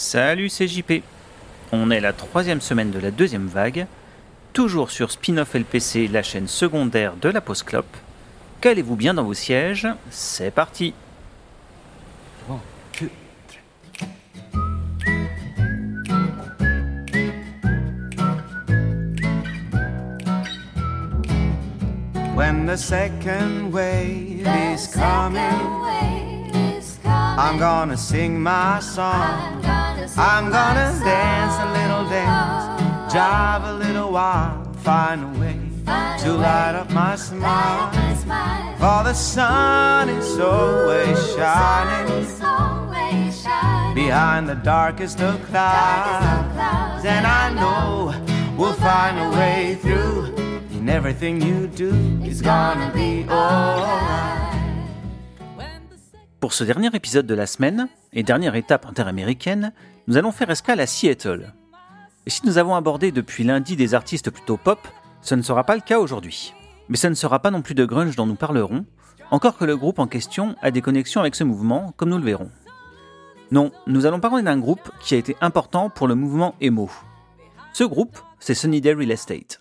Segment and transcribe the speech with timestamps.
[0.00, 1.02] Salut, c'est JP.
[1.72, 3.88] On est la troisième semaine de la deuxième vague,
[4.52, 7.96] toujours sur Spin-off LPC, la chaîne secondaire de la Post Clope.
[8.60, 10.94] Calez-vous bien dans vos sièges, c'est parti.
[22.36, 25.78] When the second wave is coming,
[27.36, 29.57] I'm gonna sing my song.
[29.57, 29.57] I'm
[30.16, 35.58] gonna dance a little dance, jive a little while, find a way
[36.22, 37.90] to light up my smile.
[38.78, 42.26] For the sun is always shining
[43.94, 48.14] behind the darkest of clouds, and I know
[48.56, 50.34] we'll find a way through.
[50.72, 51.90] And everything you do
[52.24, 54.38] is gonna be alright.
[56.40, 59.72] Pour ce dernier épisode de la semaine, et dernière étape interaméricaine,
[60.08, 61.52] nous allons faire escale à Seattle.
[62.24, 64.88] Et si nous avons abordé depuis lundi des artistes plutôt pop,
[65.20, 66.54] ce ne sera pas le cas aujourd'hui.
[66.88, 68.86] Mais ce ne sera pas non plus de grunge dont nous parlerons,
[69.30, 72.24] encore que le groupe en question a des connexions avec ce mouvement, comme nous le
[72.24, 72.50] verrons.
[73.50, 76.90] Non, nous allons parler d'un groupe qui a été important pour le mouvement emo.
[77.74, 79.60] Ce groupe, c'est Sunny Day Real Estate.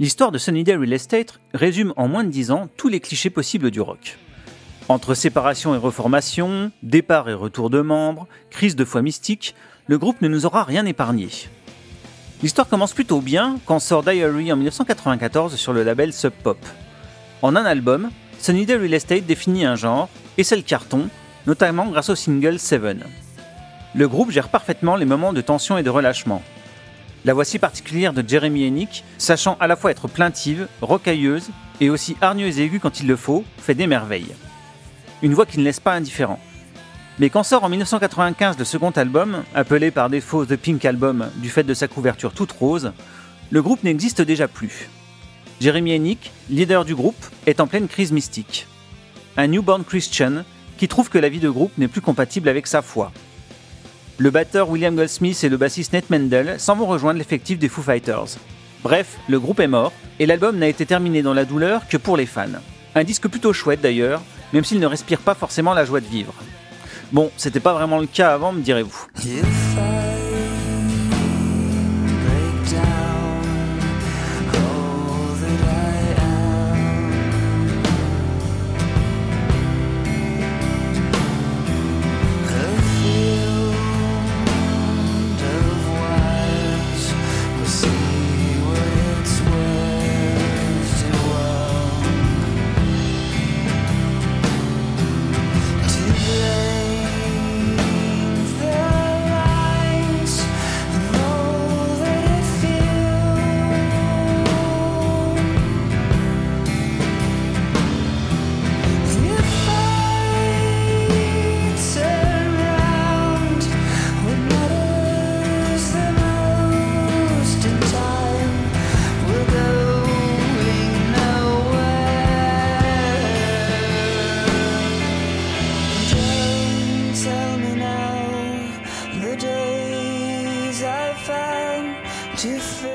[0.00, 3.70] L'histoire de Sunnyday Real Estate résume en moins de 10 ans tous les clichés possibles
[3.70, 4.16] du rock.
[4.88, 9.54] Entre séparation et reformation, départ et retour de membres, crise de foi mystique,
[9.88, 11.28] le groupe ne nous aura rien épargné.
[12.42, 16.56] L'histoire commence plutôt bien quand sort Diary en 1994 sur le label Sub Pop.
[17.42, 18.08] En un album,
[18.38, 20.08] Sunnyday Real Estate définit un genre,
[20.38, 21.10] et c'est le carton,
[21.46, 23.04] notamment grâce au single Seven.
[23.94, 26.42] Le groupe gère parfaitement les moments de tension et de relâchement,
[27.24, 31.50] la voix si particulière de Jeremy Hennick, sachant à la fois être plaintive, rocailleuse
[31.80, 34.34] et aussi hargneuse et aiguë quand il le faut, fait des merveilles.
[35.22, 36.40] Une voix qui ne laisse pas indifférent.
[37.18, 41.50] Mais quand sort en 1995 le second album, appelé par défaut The Pink Album du
[41.50, 42.92] fait de sa couverture toute rose,
[43.50, 44.88] le groupe n'existe déjà plus.
[45.60, 48.66] Jeremy Hennick, leader du groupe, est en pleine crise mystique.
[49.36, 50.44] Un newborn Christian
[50.78, 53.12] qui trouve que la vie de groupe n'est plus compatible avec sa foi.
[54.20, 57.80] Le batteur William Goldsmith et le bassiste Nate Mendel s'en vont rejoindre l'effectif des Foo
[57.80, 58.36] Fighters.
[58.82, 62.18] Bref, le groupe est mort, et l'album n'a été terminé dans la douleur que pour
[62.18, 62.60] les fans.
[62.94, 64.20] Un disque plutôt chouette d'ailleurs,
[64.52, 66.34] même s'il ne respire pas forcément la joie de vivre.
[67.12, 69.06] Bon, c'était pas vraiment le cas avant, me direz-vous.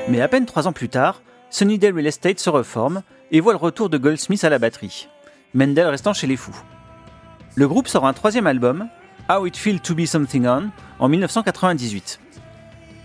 [0.07, 3.57] Mais à peine trois ans plus tard, Sunnyday Real Estate se reforme et voit le
[3.57, 5.07] retour de Goldsmith à la batterie,
[5.55, 6.55] Mendel restant chez les fous.
[7.55, 8.87] Le groupe sort un troisième album,
[9.29, 10.69] How It Feels to Be Something On,
[10.99, 12.19] en 1998.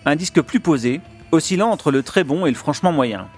[0.04, 1.00] Un disque plus posé,
[1.32, 3.28] oscillant entre le très bon et le franchement moyen.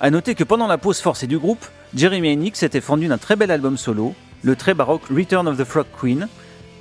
[0.00, 3.36] A noter que pendant la pause forcée du groupe, Jeremy Hennig s'était fendu d'un très
[3.36, 6.28] bel album solo, le très baroque Return of the Frog Queen,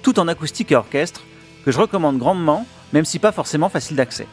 [0.01, 1.23] tout en acoustique et orchestre,
[1.63, 4.27] que je recommande grandement, même si pas forcément facile d'accès.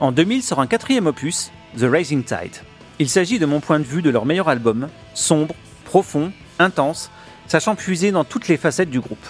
[0.00, 2.56] En 2000 sort un quatrième opus, The Rising Tide.
[2.98, 5.54] Il s'agit de mon point de vue de leur meilleur album, sombre,
[5.84, 7.10] profond, intense,
[7.46, 9.26] sachant puiser dans toutes les facettes du groupe.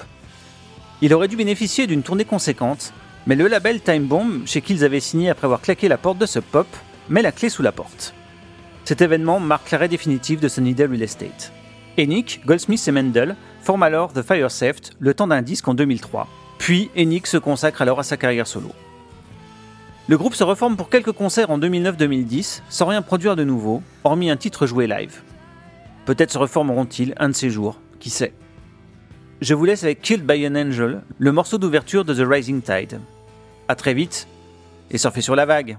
[1.03, 2.93] Il aurait dû bénéficier d'une tournée conséquente,
[3.27, 6.19] mais le label Time Bomb, chez qui ils avaient signé après avoir claqué la porte
[6.19, 6.67] de ce Pop,
[7.11, 8.15] met la clé sous la porte.
[8.85, 11.53] Cet événement marque l'arrêt définitif de Sunnydale Real Estate.
[11.99, 16.27] Enick, Goldsmith et Mendel forment alors The Fire Theft le temps d'un disque en 2003.
[16.59, 18.73] Puis Enick se consacre alors à sa carrière solo.
[20.07, 24.29] Le groupe se reforme pour quelques concerts en 2009-2010 sans rien produire de nouveau, hormis
[24.29, 25.23] un titre joué live.
[26.05, 28.35] Peut-être se reformeront-ils un de ces jours, qui sait.
[29.41, 33.01] Je vous laisse avec Killed by an Angel, le morceau d'ouverture de The Rising Tide.
[33.69, 34.29] A très vite
[34.91, 35.79] et surfez sur la vague.